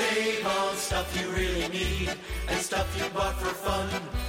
Save 0.00 0.46
on 0.46 0.76
stuff 0.76 1.08
you 1.20 1.28
really 1.32 1.68
need 1.68 2.08
and 2.48 2.58
stuff 2.58 2.88
you 2.98 3.06
bought 3.10 3.36
for 3.38 3.52
fun. 3.52 3.86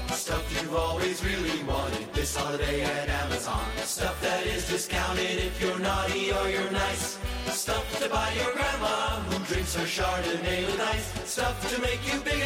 Stuff 0.09 0.44
you've 0.51 0.75
always 0.75 1.24
really 1.24 1.63
wanted 1.63 2.12
this 2.13 2.36
holiday 2.36 2.82
at 2.82 3.08
Amazon. 3.08 3.63
Stuff 3.77 4.19
that 4.21 4.45
is 4.45 4.67
discounted 4.67 5.37
if 5.47 5.61
you're 5.61 5.79
naughty 5.79 6.33
or 6.33 6.49
you're 6.49 6.71
nice. 6.71 7.17
Stuff 7.47 7.85
to 8.02 8.09
buy 8.09 8.34
your 8.34 8.52
grandma 8.52 9.21
who 9.29 9.38
drinks 9.45 9.73
her 9.75 9.86
Chardonnay 9.86 10.65
with 10.65 10.81
ice. 10.81 11.07
Stuff 11.23 11.55
to 11.73 11.81
make 11.81 12.01
you 12.05 12.19
big 12.19 12.40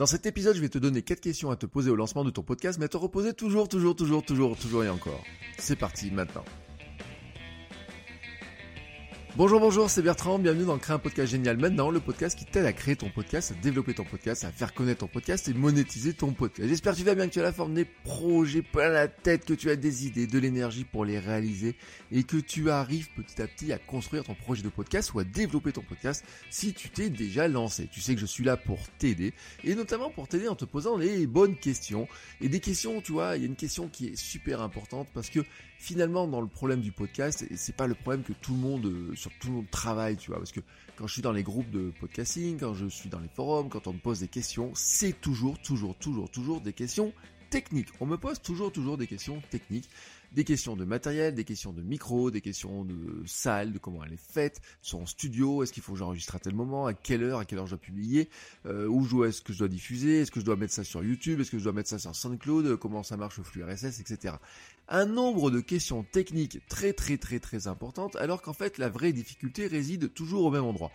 Dans 0.00 0.06
cet 0.06 0.24
épisode, 0.24 0.56
je 0.56 0.62
vais 0.62 0.70
te 0.70 0.78
donner 0.78 1.02
4 1.02 1.20
questions 1.20 1.50
à 1.50 1.56
te 1.56 1.66
poser 1.66 1.90
au 1.90 1.94
lancement 1.94 2.24
de 2.24 2.30
ton 2.30 2.40
podcast, 2.40 2.78
mais 2.78 2.86
à 2.86 2.88
te 2.88 2.96
reposer 2.96 3.34
toujours, 3.34 3.68
toujours, 3.68 3.94
toujours, 3.94 4.24
toujours, 4.24 4.56
toujours 4.56 4.82
et 4.82 4.88
encore. 4.88 5.22
C'est 5.58 5.76
parti 5.76 6.10
maintenant. 6.10 6.42
Bonjour, 9.36 9.60
bonjour, 9.60 9.88
c'est 9.88 10.02
Bertrand, 10.02 10.40
bienvenue 10.40 10.64
dans 10.64 10.76
Créer 10.76 10.96
un 10.96 10.98
podcast 10.98 11.30
génial 11.30 11.56
maintenant, 11.56 11.90
le 11.90 12.00
podcast 12.00 12.36
qui 12.36 12.44
t'aide 12.44 12.66
à 12.66 12.72
créer 12.72 12.96
ton 12.96 13.08
podcast, 13.10 13.52
à 13.52 13.54
développer 13.62 13.94
ton 13.94 14.04
podcast, 14.04 14.44
à 14.44 14.50
faire 14.50 14.74
connaître 14.74 15.00
ton 15.00 15.06
podcast 15.06 15.48
et 15.48 15.54
monétiser 15.54 16.14
ton 16.14 16.32
podcast. 16.32 16.68
J'espère 16.68 16.94
que 16.94 16.98
tu 16.98 17.04
vas 17.04 17.14
bien, 17.14 17.28
que 17.28 17.32
tu 17.32 17.38
as 17.38 17.44
la 17.44 17.52
forme 17.52 17.72
des 17.72 17.84
projets 17.84 18.60
plein 18.60 18.88
la 18.88 19.06
tête, 19.06 19.44
que 19.44 19.54
tu 19.54 19.70
as 19.70 19.76
des 19.76 20.06
idées, 20.08 20.26
de 20.26 20.38
l'énergie 20.38 20.82
pour 20.82 21.04
les 21.04 21.20
réaliser 21.20 21.76
et 22.10 22.24
que 22.24 22.38
tu 22.38 22.70
arrives 22.70 23.08
petit 23.14 23.40
à 23.40 23.46
petit 23.46 23.72
à 23.72 23.78
construire 23.78 24.24
ton 24.24 24.34
projet 24.34 24.64
de 24.64 24.68
podcast 24.68 25.14
ou 25.14 25.20
à 25.20 25.24
développer 25.24 25.72
ton 25.72 25.82
podcast 25.82 26.24
si 26.50 26.74
tu 26.74 26.90
t'es 26.90 27.08
déjà 27.08 27.46
lancé. 27.46 27.88
Tu 27.90 28.00
sais 28.00 28.14
que 28.14 28.20
je 28.20 28.26
suis 28.26 28.44
là 28.44 28.56
pour 28.56 28.80
t'aider 28.98 29.32
et 29.62 29.76
notamment 29.76 30.10
pour 30.10 30.26
t'aider 30.26 30.48
en 30.48 30.56
te 30.56 30.64
posant 30.64 30.96
les 30.96 31.28
bonnes 31.28 31.56
questions 31.56 32.08
et 32.40 32.48
des 32.48 32.60
questions, 32.60 33.00
tu 33.00 33.12
vois, 33.12 33.36
il 33.36 33.42
y 33.42 33.44
a 33.44 33.48
une 33.48 33.56
question 33.56 33.88
qui 33.88 34.08
est 34.08 34.16
super 34.16 34.60
importante 34.60 35.08
parce 35.14 35.30
que 35.30 35.40
finalement 35.78 36.28
dans 36.28 36.42
le 36.42 36.46
problème 36.46 36.80
du 36.80 36.92
podcast, 36.92 37.44
c'est 37.56 37.74
pas 37.74 37.86
le 37.86 37.94
problème 37.94 38.22
que 38.22 38.34
tout 38.34 38.52
le 38.52 38.58
monde, 38.58 38.84
euh, 38.86 39.14
sur 39.20 39.30
tout 39.38 39.48
le 39.48 39.54
monde 39.54 39.70
travaille, 39.70 40.16
tu 40.16 40.30
vois, 40.30 40.38
parce 40.38 40.52
que 40.52 40.60
quand 40.96 41.06
je 41.06 41.12
suis 41.12 41.22
dans 41.22 41.32
les 41.32 41.42
groupes 41.42 41.70
de 41.70 41.92
podcasting, 42.00 42.58
quand 42.58 42.74
je 42.74 42.86
suis 42.86 43.10
dans 43.10 43.20
les 43.20 43.28
forums, 43.28 43.68
quand 43.68 43.86
on 43.86 43.92
me 43.92 43.98
pose 43.98 44.20
des 44.20 44.28
questions, 44.28 44.72
c'est 44.74 45.20
toujours, 45.20 45.58
toujours, 45.60 45.94
toujours, 45.96 46.30
toujours 46.30 46.60
des 46.60 46.72
questions 46.72 47.12
techniques. 47.50 47.88
On 48.00 48.06
me 48.06 48.16
pose 48.16 48.40
toujours, 48.40 48.72
toujours 48.72 48.96
des 48.96 49.06
questions 49.06 49.42
techniques. 49.50 49.88
Des 50.32 50.44
questions 50.44 50.76
de 50.76 50.84
matériel, 50.84 51.34
des 51.34 51.44
questions 51.44 51.72
de 51.72 51.82
micro, 51.82 52.30
des 52.30 52.40
questions 52.40 52.84
de 52.84 53.22
salle, 53.26 53.72
de 53.72 53.78
comment 53.78 54.04
elle 54.04 54.12
est 54.12 54.32
faite, 54.32 54.60
son 54.80 55.04
studio, 55.04 55.62
est-ce 55.62 55.72
qu'il 55.72 55.82
faut 55.82 55.92
que 55.92 55.98
j'enregistre 55.98 56.36
à 56.36 56.38
tel 56.38 56.54
moment, 56.54 56.86
à 56.86 56.94
quelle 56.94 57.24
heure, 57.24 57.40
à 57.40 57.44
quelle 57.44 57.58
heure 57.58 57.66
je 57.66 57.72
dois 57.72 57.80
publier, 57.80 58.28
euh, 58.66 58.86
où 58.86 59.04
je 59.04 59.10
dois, 59.10 59.28
est-ce 59.28 59.42
que 59.42 59.52
je 59.52 59.58
dois 59.58 59.68
diffuser, 59.68 60.20
est-ce 60.20 60.30
que 60.30 60.38
je 60.38 60.44
dois 60.44 60.56
mettre 60.56 60.72
ça 60.72 60.84
sur 60.84 61.02
YouTube, 61.02 61.40
est-ce 61.40 61.50
que 61.50 61.58
je 61.58 61.64
dois 61.64 61.72
mettre 61.72 61.88
ça 61.88 61.98
sur 61.98 62.14
SoundCloud, 62.14 62.66
euh, 62.66 62.76
comment 62.76 63.02
ça 63.02 63.16
marche 63.16 63.38
le 63.38 63.44
flux 63.44 63.64
RSS, 63.64 63.98
etc. 64.00 64.34
Un 64.88 65.06
nombre 65.06 65.50
de 65.50 65.60
questions 65.60 66.04
techniques 66.04 66.60
très 66.68 66.92
très 66.92 67.16
très 67.16 67.40
très 67.40 67.66
importantes, 67.66 68.14
alors 68.16 68.40
qu'en 68.40 68.52
fait 68.52 68.78
la 68.78 68.88
vraie 68.88 69.12
difficulté 69.12 69.66
réside 69.66 70.12
toujours 70.14 70.44
au 70.44 70.50
même 70.50 70.64
endroit 70.64 70.92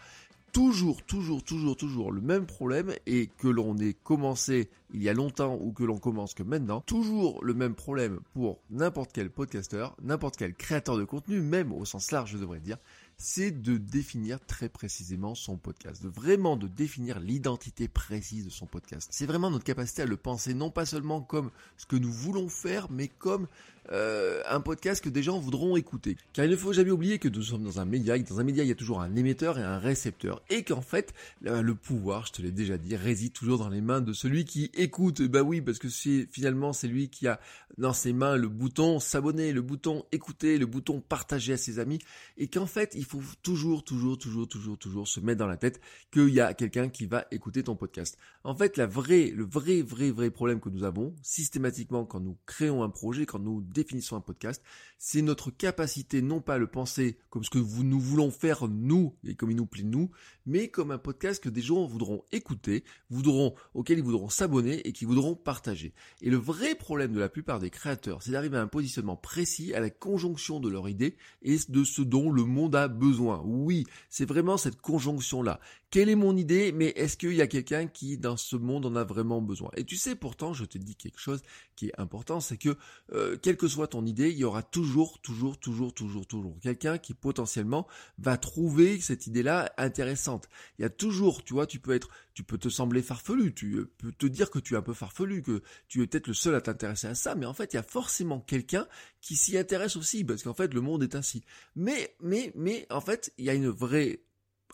toujours, 0.55 1.03
toujours, 1.03 1.43
toujours, 1.43 1.75
toujours 1.75 2.11
le 2.13 2.21
même 2.21 2.45
problème 2.45 2.93
et 3.05 3.27
que 3.27 3.49
l'on 3.49 3.77
ait 3.77 3.93
commencé 3.93 4.69
il 4.93 5.03
y 5.03 5.09
a 5.09 5.13
longtemps 5.13 5.57
ou 5.59 5.73
que 5.73 5.83
l'on 5.83 5.97
commence 5.97 6.33
que 6.33 6.43
maintenant, 6.43 6.79
toujours 6.79 7.43
le 7.43 7.53
même 7.53 7.75
problème 7.75 8.21
pour 8.33 8.61
n'importe 8.69 9.11
quel 9.11 9.29
podcasteur, 9.29 9.97
n'importe 10.01 10.37
quel 10.37 10.53
créateur 10.53 10.97
de 10.97 11.03
contenu, 11.03 11.41
même 11.41 11.73
au 11.73 11.83
sens 11.83 12.09
large 12.11 12.31
je 12.31 12.37
devrais 12.37 12.61
dire, 12.61 12.77
c'est 13.17 13.51
de 13.51 13.75
définir 13.75 14.39
très 14.45 14.69
précisément 14.69 15.35
son 15.35 15.57
podcast, 15.57 16.01
de 16.01 16.07
vraiment 16.07 16.55
de 16.55 16.69
définir 16.69 17.19
l'identité 17.19 17.89
précise 17.89 18.45
de 18.45 18.49
son 18.49 18.65
podcast. 18.65 19.09
C'est 19.11 19.25
vraiment 19.25 19.51
notre 19.51 19.65
capacité 19.65 20.03
à 20.03 20.05
le 20.05 20.15
penser 20.15 20.53
non 20.53 20.69
pas 20.69 20.85
seulement 20.85 21.19
comme 21.19 21.51
ce 21.75 21.85
que 21.85 21.97
nous 21.97 22.11
voulons 22.11 22.47
faire, 22.47 22.89
mais 22.89 23.09
comme 23.09 23.47
euh, 23.91 24.41
un 24.47 24.62
podcast 24.62 25.03
que 25.03 25.09
des 25.09 25.23
gens 25.23 25.40
voudront 25.40 25.75
écouter. 25.75 26.18
Car 26.34 26.46
il 26.46 26.51
ne 26.51 26.56
faut 26.56 26.73
jamais 26.73 26.91
oublier 26.91 27.19
que 27.19 27.28
nous 27.28 27.41
sommes 27.41 27.63
dans 27.63 27.79
un 27.79 27.85
média, 27.85 28.16
et 28.16 28.23
que 28.23 28.29
dans 28.29 28.40
un 28.40 28.44
média 28.44 28.63
il 28.63 28.68
y 28.68 28.72
a 28.72 28.75
toujours 28.75 29.01
un 29.01 29.16
émetteur 29.16 29.59
et 29.59 29.63
un 29.63 29.78
récepteur, 29.78 30.41
et 30.50 30.63
qu'en 30.63 30.81
fait 30.81 31.13
le 31.41 31.73
pouvoir, 31.73 32.25
je 32.25 32.34
te 32.34 32.41
l'ai 32.41 32.51
déjà 32.51 32.78
dit, 32.78 32.95
réside 32.95 33.34
toujours 33.34 33.59
dans 33.59 33.69
les 33.69 33.81
mains 33.81 34.01
de 34.01 34.13
celui 34.13 34.45
qui 34.45 34.72
écoute. 34.74 35.22
Bah 35.22 35.41
oui, 35.41 35.62
parce 35.62 35.79
que 35.79 35.90
c'est 35.90 36.28
finalement 36.31 36.74
c'est 36.74 36.88
lui 36.88 37.09
qui 37.09 37.28
a 37.28 37.40
dans 37.78 37.94
ses 37.94 38.13
mains 38.13 38.38
le 38.38 38.47
bouton 38.47 39.00
s'abonner, 39.00 39.51
le 39.51 39.62
bouton 39.62 40.06
écouter, 40.12 40.57
le 40.57 40.66
bouton 40.66 41.01
partager 41.01 41.53
à 41.53 41.57
ses 41.57 41.79
amis, 41.79 42.00
et 42.38 42.47
qu'en 42.47 42.66
fait 42.66 42.94
il 42.95 43.06
faut 43.06 43.22
toujours, 43.44 43.84
toujours, 43.84 44.18
toujours, 44.18 44.47
toujours, 44.47 44.78
toujours 44.78 45.07
se 45.07 45.19
mettre 45.19 45.40
dans 45.40 45.47
la 45.47 45.57
tête 45.57 45.79
qu'il 46.12 46.29
y 46.29 46.40
a 46.40 46.53
quelqu'un 46.53 46.90
qui 46.90 47.06
va 47.06 47.25
écouter 47.31 47.63
ton 47.63 47.75
podcast. 47.75 48.18
En 48.44 48.56
fait, 48.56 48.78
la 48.78 48.85
vraie, 48.85 49.31
le 49.31 49.44
vrai, 49.44 49.81
vrai, 49.81 50.12
vrai 50.12 50.29
problème 50.29 50.59
que 50.59 50.69
nous 50.69 50.84
avons 50.84 51.16
systématiquement 51.22 52.06
quand 52.06 52.19
nous 52.19 52.38
créons 52.45 52.84
un 52.84 52.90
projet, 52.90 53.25
quand 53.25 53.40
nous 53.40 53.62
définissons 53.75 54.16
un 54.16 54.22
podcast, 54.22 54.63
c'est 54.97 55.22
notre 55.22 55.52
capacité 55.52 56.22
non 56.22 56.41
pas 56.41 56.56
à 56.56 56.58
le 56.58 56.68
penser 56.68 57.18
comme 57.30 57.44
ce 57.44 57.50
que 57.50 57.59
nous 57.59 58.00
voulons 58.00 58.31
faire 58.31 58.68
nous 58.68 59.16
et 59.24 59.36
comme 59.36 59.52
il 59.52 59.58
nous 59.58 59.66
plaît 59.66 59.84
nous, 59.84 60.09
mais 60.46 60.69
comme 60.69 60.91
un 60.91 60.97
podcast 60.97 61.44
que 61.44 61.50
des 61.50 61.62
gens 61.62 61.86
voudront 61.86 62.24
écouter, 62.31 62.84
voudront, 63.09 63.53
auquel 63.74 64.00
ils 64.00 64.03
voudront 64.03 64.30
s'abonner 64.30 64.88
et 64.88 64.94
qui 64.94 65.06
voudront 65.06 65.36
partager. 65.36 65.94
Et 66.22 66.30
le 66.30 66.38
vrai 66.38 66.75
problème 66.75 67.13
de 67.13 67.19
la 67.19 67.30
plupart 67.30 67.59
des 67.59 67.69
créateurs, 67.69 68.24
c'est 68.24 68.31
d'arriver 68.31 68.58
à 68.58 68.62
un 68.62 68.68
positionnement 68.68 69.18
précis 69.18 69.74
à 69.74 69.80
la 69.80 69.90
conjonction 69.90 70.59
de 70.59 70.69
leur 70.69 70.88
idée 70.88 71.18
et 71.42 71.57
de 71.68 71.84
ce 71.84 72.02
dont 72.02 72.31
le 72.31 72.44
monde 72.44 72.75
a 72.75 72.88
besoin. 72.88 73.42
Oui, 73.44 73.86
c'est 74.09 74.28
vraiment 74.28 74.57
cette 74.57 74.80
conjonction-là. 74.80 75.59
Quelle 75.95 76.09
est 76.09 76.16
mon 76.16 76.35
idée, 76.35 76.73
mais 76.73 76.88
est-ce 76.97 77.16
qu'il 77.16 77.31
y 77.35 77.41
a 77.41 77.47
quelqu'un 77.47 77.88
qui, 77.88 78.17
dans 78.17 78.35
ce 78.35 78.57
monde, 78.57 78.85
en 78.85 78.97
a 78.97 79.06
vraiment 79.06 79.41
besoin? 79.41 79.72
Et 79.78 79.85
tu 79.85 79.95
sais, 79.95 80.13
pourtant, 80.13 80.51
je 80.51 80.66
te 80.66 80.78
dis 80.78 80.97
quelque 80.97 81.22
chose 81.22 81.41
qui 81.78 81.88
est 81.88 81.97
important, 81.97 82.41
c'est 82.41 82.57
que, 82.57 82.75
euh, 83.13 83.38
quelle 83.41 83.56
que 83.56 83.69
soit 83.69 83.88
ton 83.88 84.06
idée, 84.06 84.29
il 84.29 84.38
y 84.38 84.44
aura 84.44 84.61
toujours, 84.61 85.22
toujours, 85.22 85.57
toujours, 85.57 85.94
toujours, 85.94 86.28
toujours 86.28 86.59
quelqu'un 86.61 86.97
qui 86.97 87.13
potentiellement 87.13 87.88
va 88.17 88.35
trouver 88.35 89.00
cette 89.00 89.25
idée-là 89.25 89.72
intéressante. 89.78 90.50
Il 90.79 90.81
y 90.81 90.85
a 90.85 90.89
toujours, 90.89 91.45
tu 91.45 91.53
vois, 91.53 91.66
tu 91.66 91.79
peux 91.79 91.94
être, 91.94 92.09
tu 92.33 92.44
peux 92.44 92.57
te 92.57 92.67
sembler 92.67 93.01
farfelu, 93.01 93.53
tu 93.53 93.75
euh, 93.75 93.89
peux 93.97 94.12
te 94.12 94.25
dire 94.25 94.51
que 94.51 94.59
tu 94.59 94.73
es 94.73 94.77
un 94.77 94.81
peu 94.81 94.94
farfelu, 94.94 95.44
que 95.44 95.63
tu 95.88 96.03
es 96.03 96.07
peut-être 96.07 96.27
le 96.27 96.33
seul 96.33 96.56
à 96.56 96.59
t'intéresser 96.59 97.07
à 97.07 97.16
ça, 97.16 97.35
mais 97.35 97.45
en 97.45 97.53
fait, 97.53 97.72
il 97.72 97.77
y 97.77 97.79
a 97.79 97.83
forcément 97.83 98.41
quelqu'un 98.41 98.85
qui 99.22 99.38
s'y 99.38 99.57
intéresse 99.57 99.95
aussi, 99.95 100.25
parce 100.25 100.44
qu'en 100.44 100.53
fait, 100.53 100.73
le 100.73 100.81
monde 100.81 101.03
est 101.03 101.16
ainsi. 101.16 101.45
Mais, 101.77 102.17
mais, 102.19 102.51
mais, 102.53 102.85
en 102.89 103.00
fait, 103.00 103.31
il 103.38 103.45
y 103.45 103.50
a 103.50 103.53
une 103.53 103.69
vraie 103.69 104.25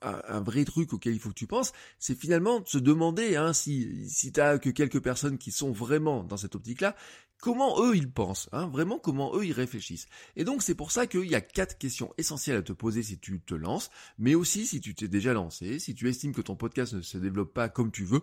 un, 0.02 0.42
vrai 0.42 0.66
truc 0.66 0.94
auquel 0.94 1.14
il 1.14 1.20
faut 1.20 1.30
que 1.30 1.36
tu 1.36 1.48
penses, 1.48 1.74
c'est 2.00 2.16
finalement 2.16 2.60
de 2.60 2.68
se 2.68 2.78
demander 2.78 3.36
hein, 3.36 3.54
si 3.54 4.10
si 4.10 4.32
t'as 4.32 4.58
que 4.58 4.70
quelques 4.70 5.02
personnes 5.02 5.38
qui 5.38 5.52
sont 5.52 5.72
vraiment 5.72 6.24
dans 6.24 6.38
cette 6.38 6.56
optique-là, 6.56 6.96
comment 7.42 7.84
eux 7.84 7.98
ils 7.98 8.10
pensent, 8.10 8.48
hein, 8.54 8.68
vraiment 8.68 9.00
comment 9.00 9.36
eux 9.36 9.46
ils 9.46 9.52
réfléchissent. 9.52 10.08
Et 10.36 10.44
donc 10.44 10.64
c'est 10.64 10.76
pour 10.76 10.92
ça 10.92 11.08
qu'il 11.08 11.26
y 11.26 11.36
a 11.36 11.42
quatre 11.42 11.78
questions 11.78 12.14
essentielles 12.18 12.58
à 12.58 12.62
te 12.62 12.72
poser 12.72 13.04
si 13.04 13.20
tu 13.20 13.42
te 13.42 13.56
lances, 13.56 13.90
mais 14.18 14.36
aussi 14.36 14.66
si 14.66 14.80
tu 14.80 14.96
t'es 14.96 15.08
déjà 15.08 15.34
lancé, 15.34 15.80
si 15.80 15.94
tu 15.94 16.08
estimes 16.08 16.34
que 16.34 16.42
ton 16.42 16.56
podcast 16.56 16.94
ne 16.94 17.02
se 17.02 17.18
développe 17.18 17.54
pas 17.54 17.68
comme 17.68 17.92
tu 17.92 18.06
veux, 18.06 18.22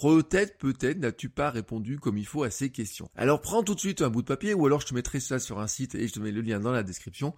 peut-être 0.00 0.56
peut-être 0.58 0.98
n'as-tu 0.98 1.28
pas 1.28 1.50
répondu 1.50 1.98
comme 1.98 2.16
il 2.16 2.26
faut 2.26 2.44
à 2.44 2.50
ces 2.50 2.70
questions. 2.70 3.10
Alors 3.16 3.40
prends 3.40 3.62
tout 3.62 3.74
de 3.74 3.80
suite 3.80 4.02
un 4.02 4.10
bout 4.10 4.22
de 4.22 4.28
papier 4.28 4.54
ou 4.54 4.64
alors 4.66 4.80
je 4.80 4.86
te 4.86 4.94
mettrai 4.94 5.20
ça 5.20 5.38
sur 5.38 5.60
un 5.60 5.66
site 5.66 5.94
et 5.94 6.08
je 6.08 6.12
te 6.12 6.20
mets 6.20 6.32
le 6.32 6.40
lien 6.40 6.60
dans 6.60 6.72
la 6.72 6.82
description. 6.82 7.34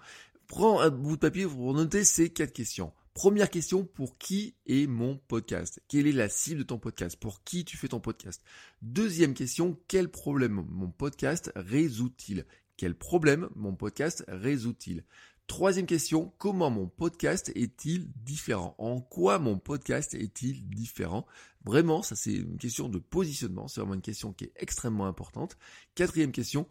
Prends 0.47 0.81
un 0.81 0.91
bout 0.91 1.17
de 1.17 1.21
papier 1.21 1.47
pour 1.47 1.73
noter 1.73 2.05
ces 2.05 2.29
quatre 2.31 2.53
questions. 2.53 2.93
Première 3.15 3.50
question, 3.50 3.84
pour 3.84 4.17
qui 4.17 4.56
est 4.65 4.87
mon 4.87 5.19
podcast? 5.28 5.83
Quelle 5.87 6.06
est 6.06 6.12
la 6.12 6.31
cible 6.31 6.61
de 6.61 6.65
ton 6.65 6.78
podcast? 6.78 7.15
Pour 7.21 7.45
qui 7.45 7.62
tu 7.62 7.77
fais 7.77 7.89
ton 7.89 8.00
podcast? 8.00 8.43
Deuxième 8.81 9.34
question, 9.34 9.78
quel 9.87 10.09
problème 10.09 10.65
mon 10.71 10.91
podcast 10.91 11.53
résout-il? 11.55 12.47
Quel 12.78 12.95
problème 12.95 13.50
mon 13.55 13.75
podcast 13.75 14.25
résout-il? 14.28 15.05
Troisième 15.47 15.84
question, 15.84 16.33
comment 16.39 16.71
mon 16.71 16.89
podcast 16.89 17.53
est-il 17.55 18.11
différent? 18.25 18.75
En 18.78 19.03
quoi 19.03 19.39
mon 19.39 19.59
podcast 19.59 20.15
est-il 20.15 20.67
différent? 20.71 21.27
Vraiment, 21.67 22.03
ça 22.03 22.17
c'est 22.17 22.32
une 22.32 22.56
question 22.56 22.88
de 22.88 22.99
positionnement, 22.99 23.69
c'est 23.69 23.82
vraiment 23.82 23.94
une 23.94 24.00
question 24.00 24.32
qui 24.32 24.44
est 24.44 24.53
extrêmement 24.56 25.06
importante. 25.06 25.59
Quatrième 25.94 26.32
question, 26.32 26.67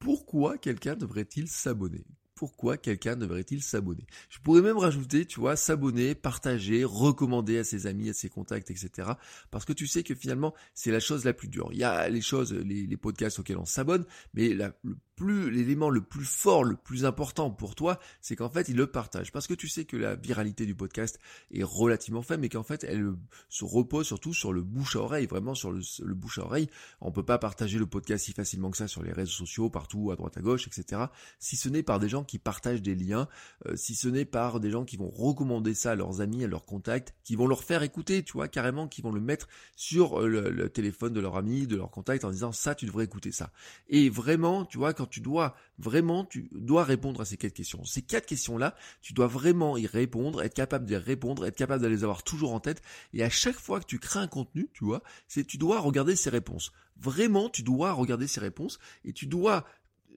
pourquoi 0.00 0.58
quelqu'un 0.58 0.96
devrait-il 0.96 1.46
s'abonner? 1.46 2.04
Pourquoi 2.34 2.76
quelqu'un 2.76 3.16
devrait-il 3.16 3.62
s'abonner? 3.62 4.06
Je 4.28 4.38
pourrais 4.40 4.62
même 4.62 4.78
rajouter, 4.78 5.26
tu 5.26 5.40
vois, 5.40 5.56
s'abonner, 5.56 6.14
partager, 6.14 6.84
recommander 6.84 7.58
à 7.58 7.64
ses 7.64 7.86
amis, 7.86 8.08
à 8.08 8.12
ses 8.12 8.28
contacts, 8.28 8.70
etc. 8.70 9.08
Parce 9.50 9.64
que 9.64 9.72
tu 9.72 9.86
sais 9.86 10.02
que 10.02 10.14
finalement, 10.14 10.54
c'est 10.74 10.90
la 10.90 11.00
chose 11.00 11.24
la 11.24 11.32
plus 11.32 11.48
dure. 11.48 11.68
Il 11.72 11.78
y 11.78 11.84
a 11.84 12.08
les 12.08 12.20
choses, 12.20 12.52
les, 12.52 12.96
podcasts 12.96 13.38
auxquels 13.38 13.58
on 13.58 13.64
s'abonne, 13.64 14.04
mais 14.34 14.54
la, 14.54 14.72
le 14.82 14.96
plus 15.16 15.50
l'élément 15.50 15.90
le 15.90 16.00
plus 16.00 16.24
fort, 16.24 16.64
le 16.64 16.76
plus 16.76 17.04
important 17.04 17.50
pour 17.50 17.74
toi, 17.74 17.98
c'est 18.20 18.36
qu'en 18.36 18.48
fait, 18.48 18.68
il 18.68 18.76
le 18.76 18.86
partage. 18.86 19.32
Parce 19.32 19.46
que 19.46 19.54
tu 19.54 19.68
sais 19.68 19.84
que 19.84 19.96
la 19.96 20.16
viralité 20.16 20.66
du 20.66 20.74
podcast 20.74 21.18
est 21.52 21.62
relativement 21.62 22.22
faible, 22.22 22.42
mais 22.42 22.48
qu'en 22.48 22.62
fait, 22.62 22.84
elle 22.84 23.14
se 23.48 23.64
repose 23.64 24.06
surtout 24.06 24.34
sur 24.34 24.52
le 24.52 24.62
bouche 24.62 24.96
à 24.96 25.00
oreille, 25.00 25.26
vraiment 25.26 25.54
sur 25.54 25.72
le, 25.72 26.14
bouche 26.14 26.38
à 26.38 26.44
oreille. 26.44 26.68
On 27.00 27.12
peut 27.12 27.24
pas 27.24 27.38
partager 27.38 27.78
le 27.78 27.86
podcast 27.86 28.24
si 28.24 28.32
facilement 28.32 28.70
que 28.70 28.76
ça 28.76 28.88
sur 28.88 29.02
les 29.02 29.12
réseaux 29.12 29.32
sociaux, 29.32 29.70
partout, 29.70 30.10
à 30.10 30.16
droite, 30.16 30.36
à 30.36 30.40
gauche, 30.40 30.66
etc. 30.66 31.02
Si 31.38 31.56
ce 31.56 31.68
n'est 31.68 31.82
par 31.82 31.98
des 31.98 32.08
gens 32.08 32.24
qui 32.24 32.38
partagent 32.38 32.82
des 32.82 32.94
liens, 32.94 33.28
euh, 33.66 33.76
si 33.76 33.94
ce 33.94 34.08
n'est 34.08 34.24
par 34.24 34.60
des 34.60 34.70
gens 34.70 34.84
qui 34.84 34.96
vont 34.96 35.10
recommander 35.10 35.74
ça 35.74 35.92
à 35.92 35.94
leurs 35.94 36.20
amis, 36.20 36.44
à 36.44 36.48
leurs 36.48 36.66
contacts, 36.66 37.14
qui 37.22 37.36
vont 37.36 37.46
leur 37.46 37.62
faire 37.62 37.82
écouter, 37.82 38.22
tu 38.22 38.32
vois, 38.32 38.48
carrément, 38.48 38.88
qui 38.88 39.02
vont 39.02 39.12
le 39.12 39.20
mettre 39.20 39.48
sur 39.76 40.20
euh, 40.20 40.26
le, 40.26 40.50
le 40.50 40.68
téléphone 40.68 41.12
de 41.12 41.20
leur 41.20 41.36
ami, 41.36 41.66
de 41.66 41.76
leur 41.76 41.90
contact 41.90 42.24
en 42.24 42.30
disant 42.30 42.52
ça, 42.52 42.74
tu 42.74 42.86
devrais 42.86 43.04
écouter 43.04 43.32
ça. 43.32 43.50
Et 43.88 44.08
vraiment, 44.10 44.64
tu 44.64 44.78
vois, 44.78 44.94
quand 44.94 45.03
tu 45.06 45.20
dois 45.20 45.56
vraiment, 45.78 46.24
tu 46.24 46.48
dois 46.52 46.84
répondre 46.84 47.20
à 47.20 47.24
ces 47.24 47.36
quatre 47.36 47.54
questions. 47.54 47.84
Ces 47.84 48.02
quatre 48.02 48.26
questions-là, 48.26 48.74
tu 49.02 49.12
dois 49.12 49.26
vraiment 49.26 49.76
y 49.76 49.86
répondre, 49.86 50.42
être 50.42 50.54
capable 50.54 50.86
d'y 50.86 50.96
répondre, 50.96 51.46
être 51.46 51.56
capable 51.56 51.82
de 51.82 51.88
les 51.88 52.04
avoir 52.04 52.22
toujours 52.22 52.54
en 52.54 52.60
tête. 52.60 52.82
Et 53.12 53.22
à 53.22 53.30
chaque 53.30 53.58
fois 53.58 53.80
que 53.80 53.86
tu 53.86 53.98
crées 53.98 54.20
un 54.20 54.28
contenu, 54.28 54.68
tu 54.72 54.84
vois, 54.84 55.02
c'est 55.28 55.44
tu 55.44 55.58
dois 55.58 55.80
regarder 55.80 56.16
ces 56.16 56.30
réponses. 56.30 56.72
Vraiment, 57.00 57.48
tu 57.48 57.62
dois 57.62 57.92
regarder 57.92 58.26
ces 58.26 58.40
réponses 58.40 58.78
et 59.04 59.12
tu 59.12 59.26
dois 59.26 59.64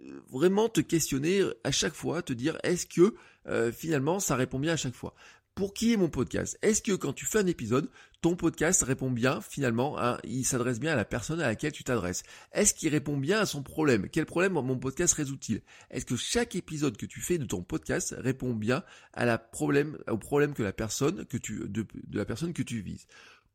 euh, 0.06 0.22
vraiment 0.30 0.70
te 0.70 0.82
questionner 0.82 1.44
à 1.64 1.72
chaque 1.72 1.94
fois, 1.94 2.22
te 2.22 2.34
dire 2.34 2.58
est-ce 2.64 2.86
que 2.86 3.16
euh, 3.48 3.72
finalement 3.72 4.20
ça 4.20 4.36
répond 4.36 4.60
bien 4.60 4.74
à 4.74 4.78
chaque 4.78 4.94
fois? 4.94 5.16
Pour 5.58 5.74
qui 5.74 5.92
est 5.92 5.98
mon 5.98 6.08
podcast. 6.08 6.56
Est-ce 6.62 6.84
que 6.84 6.92
quand 6.92 7.14
tu 7.14 7.26
fais 7.26 7.40
un 7.40 7.48
épisode, 7.48 7.90
ton 8.22 8.36
podcast 8.36 8.84
répond 8.84 9.10
bien 9.10 9.42
finalement, 9.42 9.98
il 10.24 10.46
s'adresse 10.46 10.80
bien 10.80 10.94
à 10.94 10.96
la 10.96 11.04
personne 11.04 11.42
à 11.42 11.48
laquelle 11.48 11.72
tu 11.72 11.84
t'adresses? 11.84 12.22
Est-ce 12.52 12.76
qu'il 12.76 12.90
répond 12.90 13.18
bien 13.18 13.40
à 13.40 13.48
son 13.48 13.64
problème? 13.64 14.08
Quel 14.08 14.28
problème 14.28 14.54
mon 14.54 14.78
podcast 14.78 15.16
résout-il? 15.16 15.62
Est-ce 15.90 16.06
que 16.06 16.16
chaque 16.16 16.56
épisode 16.56 16.96
que 16.96 17.08
tu 17.08 17.22
fais 17.22 17.40
de 17.40 17.46
ton 17.46 17.64
podcast 17.64 18.14
répond 18.20 18.54
bien 18.54 18.84
à 19.14 19.26
la 19.26 19.40
problème, 19.40 19.98
au 20.08 20.20
problème 20.20 20.54
que 20.54 20.62
la 20.62 20.74
personne 20.74 21.26
que 21.26 21.38
tu, 21.38 21.68
de 21.68 21.88
la 22.14 22.26
personne 22.26 22.54
que 22.54 22.62
tu 22.62 22.82
vises? 22.82 23.08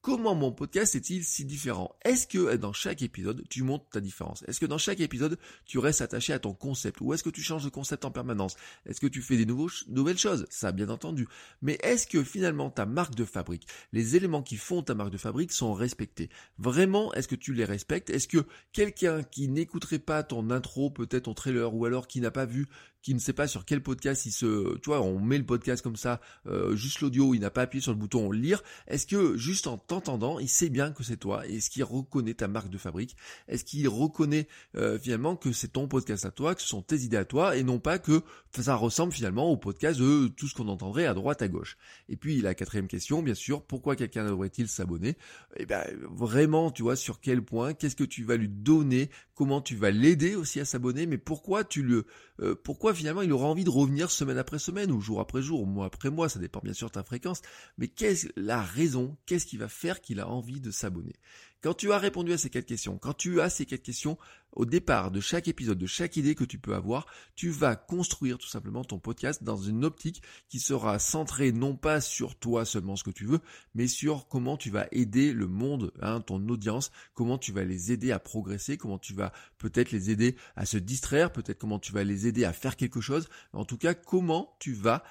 Comment 0.02 0.34
mon 0.34 0.50
podcast 0.50 0.96
est-il 0.96 1.22
si 1.22 1.44
différent? 1.44 1.94
Est-ce 2.04 2.26
que 2.26 2.56
dans 2.56 2.72
chaque 2.72 3.02
épisode, 3.02 3.44
tu 3.48 3.62
montes 3.62 3.86
ta 3.92 4.00
différence? 4.00 4.42
Est-ce 4.48 4.58
que 4.58 4.66
dans 4.66 4.76
chaque 4.76 4.98
épisode, 4.98 5.38
tu 5.64 5.78
restes 5.78 6.00
attaché 6.00 6.32
à 6.32 6.40
ton 6.40 6.54
concept? 6.54 7.00
Ou 7.00 7.14
est-ce 7.14 7.22
que 7.22 7.30
tu 7.30 7.40
changes 7.40 7.62
de 7.62 7.68
concept 7.68 8.04
en 8.04 8.10
permanence? 8.10 8.56
Est-ce 8.84 9.00
que 9.00 9.06
tu 9.06 9.22
fais 9.22 9.36
des 9.36 9.46
nouvelles 9.46 10.18
choses? 10.18 10.44
Ça, 10.50 10.72
bien 10.72 10.88
entendu. 10.88 11.28
Mais 11.62 11.78
est-ce 11.84 12.08
que 12.08 12.24
finalement, 12.24 12.68
ta 12.68 12.84
marque 12.84 13.14
de 13.14 13.24
fabrique, 13.24 13.68
les 13.92 14.16
éléments 14.16 14.42
qui 14.42 14.56
font 14.56 14.82
ta 14.82 14.96
marque 14.96 15.12
de 15.12 15.18
fabrique 15.18 15.52
sont 15.52 15.72
respectés? 15.72 16.30
Vraiment, 16.58 17.14
est-ce 17.14 17.28
que 17.28 17.36
tu 17.36 17.54
les 17.54 17.64
respectes? 17.64 18.10
Est-ce 18.10 18.26
que 18.26 18.44
quelqu'un 18.72 19.22
qui 19.22 19.46
n'écouterait 19.46 20.00
pas 20.00 20.24
ton 20.24 20.50
intro, 20.50 20.90
peut-être 20.90 21.26
ton 21.26 21.34
trailer, 21.34 21.72
ou 21.76 21.84
alors 21.84 22.08
qui 22.08 22.20
n'a 22.20 22.32
pas 22.32 22.44
vu 22.44 22.66
qui 23.02 23.14
ne 23.14 23.18
sait 23.18 23.32
pas 23.32 23.48
sur 23.48 23.64
quel 23.64 23.82
podcast 23.82 24.26
il 24.26 24.30
se, 24.30 24.78
tu 24.78 24.86
vois, 24.86 25.00
on 25.02 25.18
met 25.18 25.36
le 25.36 25.44
podcast 25.44 25.82
comme 25.82 25.96
ça, 25.96 26.20
euh, 26.46 26.76
juste 26.76 27.00
l'audio, 27.00 27.34
il 27.34 27.40
n'a 27.40 27.50
pas 27.50 27.62
appuyé 27.62 27.82
sur 27.82 27.92
le 27.92 27.98
bouton 27.98 28.30
lire. 28.30 28.62
Est-ce 28.86 29.06
que 29.06 29.36
juste 29.36 29.66
en 29.66 29.76
t'entendant, 29.92 30.38
il 30.38 30.48
sait 30.48 30.70
bien 30.70 30.90
que 30.90 31.04
c'est 31.04 31.18
toi 31.18 31.46
Est-ce 31.46 31.68
qu'il 31.68 31.84
reconnaît 31.84 32.32
ta 32.32 32.48
marque 32.48 32.70
de 32.70 32.78
fabrique? 32.78 33.14
Est-ce 33.46 33.64
qu'il 33.64 33.86
reconnaît 33.88 34.48
euh, 34.76 34.98
finalement 34.98 35.36
que 35.36 35.52
c'est 35.52 35.68
ton 35.68 35.86
podcast 35.86 36.24
à 36.24 36.30
toi, 36.30 36.54
que 36.54 36.62
ce 36.62 36.68
sont 36.68 36.80
tes 36.80 37.00
idées 37.00 37.18
à 37.18 37.26
toi, 37.26 37.56
et 37.56 37.62
non 37.62 37.78
pas 37.78 37.98
que 37.98 38.22
ça 38.58 38.74
ressemble 38.74 39.12
finalement 39.12 39.50
au 39.50 39.58
podcast 39.58 40.00
de 40.00 40.28
tout 40.28 40.48
ce 40.48 40.54
qu'on 40.54 40.68
entendrait 40.68 41.06
à 41.06 41.12
droite 41.12 41.42
à 41.42 41.48
gauche? 41.48 41.76
Et 42.08 42.16
puis 42.16 42.40
la 42.40 42.54
quatrième 42.54 42.88
question, 42.88 43.22
bien 43.22 43.34
sûr, 43.34 43.62
pourquoi 43.62 43.94
quelqu'un 43.94 44.24
devrait-il 44.24 44.68
s'abonner? 44.68 45.16
Eh 45.56 45.66
ben 45.66 45.84
vraiment, 46.10 46.70
tu 46.70 46.82
vois, 46.82 46.96
sur 46.96 47.20
quel 47.20 47.42
point? 47.42 47.74
Qu'est-ce 47.74 47.96
que 47.96 48.04
tu 48.04 48.24
vas 48.24 48.36
lui 48.36 48.48
donner? 48.48 49.10
Comment 49.34 49.60
tu 49.60 49.76
vas 49.76 49.90
l'aider 49.90 50.36
aussi 50.36 50.60
à 50.60 50.64
s'abonner? 50.64 51.06
Mais 51.06 51.18
pourquoi 51.18 51.64
tu 51.64 51.82
le, 51.82 52.06
euh, 52.40 52.54
pourquoi 52.54 52.94
finalement 52.94 53.22
il 53.22 53.32
aura 53.32 53.46
envie 53.46 53.64
de 53.64 53.70
revenir 53.70 54.10
semaine 54.10 54.38
après 54.38 54.58
semaine 54.58 54.90
ou 54.90 55.00
jour 55.00 55.20
après 55.20 55.42
jour, 55.42 55.66
mois 55.66 55.86
après 55.86 56.10
mois, 56.10 56.28
ça 56.28 56.38
dépend 56.38 56.60
bien 56.62 56.72
sûr 56.72 56.88
de 56.88 56.92
ta 56.92 57.02
fréquence, 57.02 57.42
mais 57.78 57.88
qu'est-ce 57.88 58.28
la 58.36 58.62
raison, 58.62 59.16
qu'est-ce 59.26 59.46
qui 59.46 59.56
va 59.56 59.68
faire 59.68 59.81
qu'il 60.00 60.20
a 60.20 60.28
envie 60.28 60.60
de 60.60 60.70
s'abonner. 60.70 61.14
Quand 61.62 61.74
tu 61.74 61.92
as 61.92 61.98
répondu 61.98 62.32
à 62.32 62.38
ces 62.38 62.50
quatre 62.50 62.66
questions, 62.66 62.98
quand 62.98 63.14
tu 63.14 63.40
as 63.40 63.48
ces 63.48 63.66
quatre 63.66 63.84
questions 63.84 64.18
au 64.50 64.66
départ 64.66 65.12
de 65.12 65.20
chaque 65.20 65.46
épisode, 65.46 65.78
de 65.78 65.86
chaque 65.86 66.16
idée 66.16 66.34
que 66.34 66.42
tu 66.42 66.58
peux 66.58 66.74
avoir, 66.74 67.06
tu 67.36 67.50
vas 67.50 67.76
construire 67.76 68.36
tout 68.38 68.48
simplement 68.48 68.82
ton 68.82 68.98
podcast 68.98 69.44
dans 69.44 69.56
une 69.56 69.84
optique 69.84 70.22
qui 70.48 70.58
sera 70.58 70.98
centrée 70.98 71.52
non 71.52 71.76
pas 71.76 72.00
sur 72.00 72.34
toi 72.34 72.64
seulement 72.64 72.96
ce 72.96 73.04
que 73.04 73.12
tu 73.12 73.26
veux, 73.26 73.38
mais 73.76 73.86
sur 73.86 74.26
comment 74.26 74.56
tu 74.56 74.70
vas 74.70 74.88
aider 74.90 75.32
le 75.32 75.46
monde, 75.46 75.92
hein, 76.02 76.20
ton 76.20 76.48
audience, 76.48 76.90
comment 77.14 77.38
tu 77.38 77.52
vas 77.52 77.62
les 77.62 77.92
aider 77.92 78.10
à 78.10 78.18
progresser, 78.18 78.76
comment 78.76 78.98
tu 78.98 79.14
vas 79.14 79.32
peut-être 79.58 79.92
les 79.92 80.10
aider 80.10 80.34
à 80.56 80.66
se 80.66 80.78
distraire, 80.78 81.32
peut-être 81.32 81.60
comment 81.60 81.78
tu 81.78 81.92
vas 81.92 82.02
les 82.02 82.26
aider 82.26 82.44
à 82.44 82.52
faire 82.52 82.76
quelque 82.76 83.00
chose, 83.00 83.28
en 83.52 83.64
tout 83.64 83.78
cas 83.78 83.94
comment 83.94 84.56
tu 84.58 84.72
vas 84.72 85.04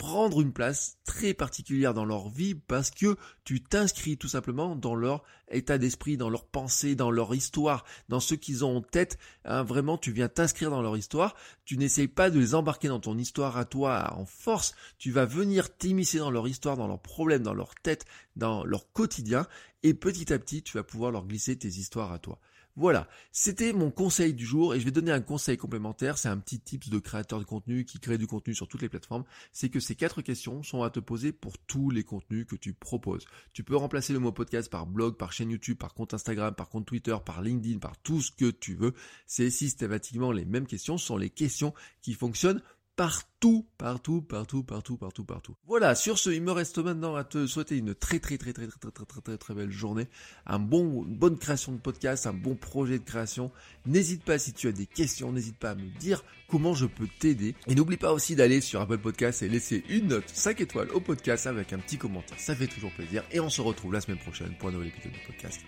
prendre 0.00 0.40
une 0.40 0.54
place 0.54 0.96
très 1.04 1.34
particulière 1.34 1.92
dans 1.92 2.06
leur 2.06 2.30
vie 2.30 2.54
parce 2.54 2.90
que 2.90 3.18
tu 3.44 3.62
t'inscris 3.62 4.16
tout 4.16 4.28
simplement 4.28 4.74
dans 4.74 4.94
leur 4.94 5.22
état 5.50 5.76
d'esprit, 5.76 6.16
dans 6.16 6.30
leur 6.30 6.46
pensée, 6.46 6.94
dans 6.94 7.10
leur 7.10 7.34
histoire, 7.34 7.84
dans 8.08 8.18
ce 8.18 8.34
qu'ils 8.34 8.64
ont 8.64 8.78
en 8.78 8.80
tête. 8.80 9.18
Hein, 9.44 9.62
vraiment, 9.62 9.98
tu 9.98 10.10
viens 10.10 10.30
t'inscrire 10.30 10.70
dans 10.70 10.80
leur 10.80 10.96
histoire. 10.96 11.36
Tu 11.66 11.76
n'essayes 11.76 12.08
pas 12.08 12.30
de 12.30 12.38
les 12.38 12.54
embarquer 12.54 12.88
dans 12.88 12.98
ton 12.98 13.18
histoire 13.18 13.58
à 13.58 13.66
toi 13.66 14.14
en 14.16 14.24
force. 14.24 14.74
Tu 14.96 15.10
vas 15.10 15.26
venir 15.26 15.76
t'immiscer 15.76 16.16
dans 16.16 16.30
leur 16.30 16.48
histoire, 16.48 16.78
dans 16.78 16.88
leurs 16.88 17.02
problèmes, 17.02 17.42
dans 17.42 17.52
leur 17.52 17.74
tête, 17.74 18.06
dans 18.36 18.64
leur 18.64 18.90
quotidien. 18.92 19.46
Et 19.82 19.92
petit 19.92 20.32
à 20.32 20.38
petit, 20.38 20.62
tu 20.62 20.78
vas 20.78 20.82
pouvoir 20.82 21.10
leur 21.10 21.26
glisser 21.26 21.58
tes 21.58 21.68
histoires 21.68 22.12
à 22.12 22.18
toi. 22.18 22.38
Voilà, 22.76 23.08
c'était 23.32 23.72
mon 23.72 23.90
conseil 23.90 24.32
du 24.32 24.46
jour 24.46 24.74
et 24.74 24.80
je 24.80 24.84
vais 24.84 24.90
donner 24.90 25.10
un 25.10 25.20
conseil 25.20 25.56
complémentaire, 25.56 26.18
c'est 26.18 26.28
un 26.28 26.38
petit 26.38 26.60
tips 26.60 26.88
de 26.88 26.98
créateur 26.98 27.40
de 27.40 27.44
contenu 27.44 27.84
qui 27.84 27.98
crée 27.98 28.16
du 28.16 28.26
contenu 28.26 28.54
sur 28.54 28.68
toutes 28.68 28.82
les 28.82 28.88
plateformes, 28.88 29.24
c'est 29.52 29.68
que 29.68 29.80
ces 29.80 29.96
quatre 29.96 30.22
questions 30.22 30.62
sont 30.62 30.82
à 30.82 30.90
te 30.90 31.00
poser 31.00 31.32
pour 31.32 31.58
tous 31.58 31.90
les 31.90 32.04
contenus 32.04 32.46
que 32.46 32.56
tu 32.56 32.72
proposes. 32.72 33.26
Tu 33.52 33.64
peux 33.64 33.76
remplacer 33.76 34.12
le 34.12 34.20
mot 34.20 34.30
podcast 34.30 34.70
par 34.70 34.86
blog, 34.86 35.16
par 35.16 35.32
chaîne 35.32 35.50
YouTube, 35.50 35.78
par 35.78 35.94
compte 35.94 36.14
Instagram, 36.14 36.54
par 36.54 36.68
compte 36.68 36.86
Twitter, 36.86 37.16
par 37.24 37.42
LinkedIn, 37.42 37.78
par 37.78 37.98
tout 37.98 38.20
ce 38.20 38.30
que 38.30 38.50
tu 38.50 38.74
veux. 38.74 38.94
C'est 39.26 39.50
systématiquement 39.50 40.30
les 40.30 40.44
mêmes 40.44 40.66
questions, 40.66 40.96
ce 40.96 41.06
sont 41.06 41.16
les 41.16 41.30
questions 41.30 41.74
qui 42.02 42.14
fonctionnent 42.14 42.62
partout, 43.00 43.66
partout, 43.78 44.20
partout, 44.20 44.62
partout, 44.62 44.98
partout, 44.98 45.24
partout. 45.24 45.56
Voilà, 45.66 45.94
sur 45.94 46.18
ce, 46.18 46.28
il 46.28 46.42
me 46.42 46.52
reste 46.52 46.76
maintenant 46.76 47.16
à 47.16 47.24
te 47.24 47.46
souhaiter 47.46 47.78
une 47.78 47.94
très 47.94 48.18
très 48.18 48.36
très 48.36 48.52
très 48.52 48.66
très 48.66 48.90
très 48.90 49.06
très 49.06 49.22
très 49.22 49.38
très 49.38 49.54
belle 49.54 49.70
journée, 49.70 50.06
un 50.44 50.58
bon, 50.58 51.06
une 51.06 51.16
bonne 51.16 51.38
création 51.38 51.72
de 51.72 51.78
podcast, 51.78 52.26
un 52.26 52.34
bon 52.34 52.56
projet 52.56 52.98
de 52.98 53.04
création. 53.04 53.52
N'hésite 53.86 54.22
pas 54.22 54.38
si 54.38 54.52
tu 54.52 54.68
as 54.68 54.72
des 54.72 54.84
questions, 54.84 55.32
n'hésite 55.32 55.56
pas 55.56 55.70
à 55.70 55.74
me 55.76 55.88
dire 55.98 56.22
comment 56.46 56.74
je 56.74 56.84
peux 56.84 57.08
t'aider. 57.20 57.54
Et 57.68 57.74
n'oublie 57.74 57.96
pas 57.96 58.12
aussi 58.12 58.36
d'aller 58.36 58.60
sur 58.60 58.82
Apple 58.82 58.98
Podcast 58.98 59.42
et 59.42 59.48
laisser 59.48 59.82
une 59.88 60.08
note 60.08 60.28
5 60.28 60.60
étoiles 60.60 60.90
au 60.90 61.00
podcast 61.00 61.46
avec 61.46 61.72
un 61.72 61.78
petit 61.78 61.96
commentaire. 61.96 62.38
Ça 62.38 62.54
fait 62.54 62.66
toujours 62.66 62.92
plaisir. 62.92 63.24
Et 63.32 63.40
on 63.40 63.48
se 63.48 63.62
retrouve 63.62 63.94
la 63.94 64.02
semaine 64.02 64.18
prochaine 64.18 64.54
pour 64.58 64.68
un 64.68 64.72
nouvel 64.72 64.88
épisode 64.88 65.12
du 65.12 65.26
podcast. 65.26 65.62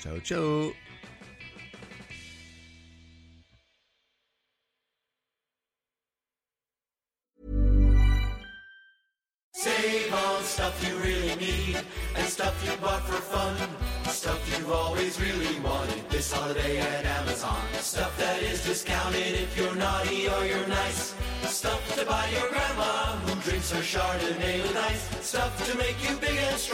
Ciao, 0.00 0.16
ciao 0.20 0.87
Save 9.80 10.12
on 10.12 10.42
stuff 10.42 10.74
you 10.88 10.96
really 10.96 11.36
need 11.36 11.78
and 12.16 12.26
stuff 12.26 12.54
you 12.66 12.76
bought 12.78 13.04
for 13.06 13.20
fun. 13.20 13.54
Stuff 14.06 14.40
you've 14.50 14.72
always 14.72 15.20
really 15.20 15.60
wanted 15.60 16.02
this 16.10 16.32
holiday 16.32 16.78
at 16.78 17.04
Amazon. 17.04 17.62
Stuff 17.74 18.18
that 18.18 18.42
is 18.42 18.64
discounted 18.64 19.34
if 19.44 19.56
you're 19.56 19.76
naughty 19.76 20.28
or 20.28 20.44
you're 20.44 20.66
nice. 20.66 21.14
Stuff 21.42 21.80
to 21.96 22.04
buy 22.04 22.28
your 22.30 22.48
grandma 22.48 23.18
who 23.22 23.40
drinks 23.48 23.70
her 23.70 23.80
Chardonnay 23.80 24.62
with 24.62 24.76
ice. 24.76 25.24
Stuff 25.24 25.52
to 25.70 25.78
make 25.78 25.96
you 26.02 26.16
big 26.16 26.36
and 26.36 26.58
strong. 26.58 26.67